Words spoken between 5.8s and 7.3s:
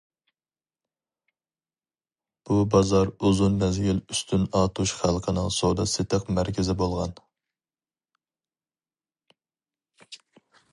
سېتىق مەركىزى بولغان.